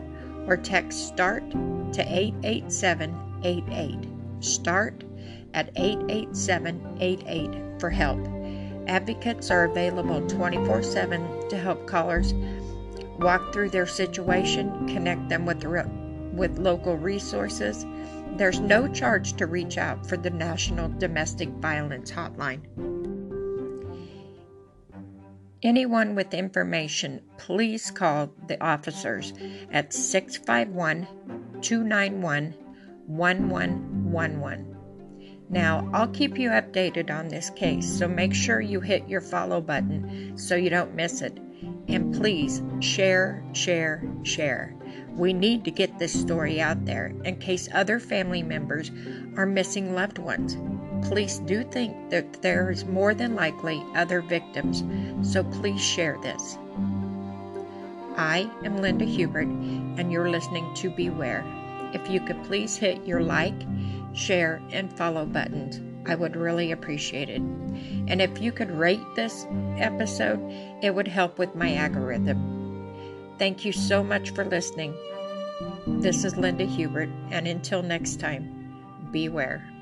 or 0.47 0.57
text 0.57 1.07
START 1.07 1.49
to 1.93 2.01
88788. 2.01 4.09
START 4.41 5.03
at 5.53 5.69
88788 5.75 7.79
for 7.79 7.89
help. 7.89 8.19
Advocates 8.87 9.49
are 9.49 9.65
available 9.65 10.27
24 10.27 10.83
7 10.83 11.49
to 11.49 11.57
help 11.57 11.87
callers 11.87 12.33
walk 13.19 13.53
through 13.53 13.69
their 13.69 13.87
situation, 13.87 14.87
connect 14.87 15.29
them 15.29 15.45
with, 15.45 15.61
the, 15.61 15.89
with 16.33 16.57
local 16.57 16.97
resources. 16.97 17.85
There's 18.35 18.59
no 18.59 18.87
charge 18.87 19.33
to 19.33 19.45
reach 19.45 19.77
out 19.77 20.05
for 20.07 20.17
the 20.17 20.31
National 20.31 20.89
Domestic 20.89 21.49
Violence 21.49 22.11
Hotline. 22.11 22.61
Anyone 25.61 26.15
with 26.15 26.33
information, 26.33 27.21
please 27.37 27.89
call 27.89 28.33
the 28.47 28.61
officers 28.61 29.33
at 29.71 29.93
651 29.93 31.07
291 31.61 32.53
1111. 33.05 34.72
Now, 35.49 35.89
I'll 35.93 36.07
keep 36.07 36.37
you 36.37 36.49
updated 36.49 37.11
on 37.11 37.27
this 37.27 37.49
case, 37.51 37.87
so 37.87 38.07
make 38.07 38.33
sure 38.33 38.61
you 38.61 38.79
hit 38.79 39.07
your 39.07 39.21
follow 39.21 39.61
button 39.61 40.37
so 40.37 40.55
you 40.55 40.69
don't 40.69 40.95
miss 40.95 41.21
it. 41.21 41.37
And 41.87 42.13
please 42.13 42.61
share, 42.79 43.43
share, 43.53 44.03
share. 44.23 44.75
We 45.15 45.31
need 45.31 45.63
to 45.65 45.71
get 45.71 45.99
this 45.99 46.19
story 46.19 46.59
out 46.59 46.85
there 46.85 47.13
in 47.23 47.37
case 47.37 47.69
other 47.71 47.99
family 47.99 48.41
members 48.41 48.89
are 49.37 49.45
missing 49.45 49.93
loved 49.93 50.17
ones. 50.17 50.57
Police 51.07 51.39
do 51.39 51.63
think 51.63 52.09
that 52.09 52.41
there 52.41 52.71
is 52.71 52.85
more 52.85 53.13
than 53.13 53.35
likely 53.35 53.83
other 53.95 54.21
victims, 54.21 54.83
so 55.29 55.43
please 55.43 55.81
share 55.81 56.17
this. 56.21 56.57
I 58.15 58.49
am 58.63 58.77
Linda 58.77 59.05
Hubert, 59.05 59.47
and 59.47 60.11
you're 60.11 60.29
listening 60.29 60.73
to 60.75 60.89
Beware. 60.89 61.43
If 61.93 62.09
you 62.09 62.19
could 62.21 62.43
please 62.43 62.75
hit 62.75 63.05
your 63.05 63.21
like, 63.21 63.59
share, 64.13 64.61
and 64.71 64.95
follow 64.97 65.25
buttons, 65.25 65.81
I 66.07 66.15
would 66.15 66.35
really 66.35 66.71
appreciate 66.71 67.29
it. 67.29 67.41
And 67.41 68.21
if 68.21 68.41
you 68.41 68.51
could 68.51 68.71
rate 68.71 69.03
this 69.15 69.45
episode, 69.77 70.39
it 70.81 70.93
would 70.93 71.07
help 71.07 71.37
with 71.37 71.55
my 71.55 71.75
algorithm. 71.75 73.33
Thank 73.39 73.65
you 73.65 73.71
so 73.71 74.03
much 74.03 74.31
for 74.31 74.45
listening. 74.45 74.93
This 75.87 76.23
is 76.23 76.37
Linda 76.37 76.65
Hubert, 76.65 77.09
and 77.31 77.47
until 77.47 77.81
next 77.81 78.19
time, 78.19 79.09
beware. 79.11 79.72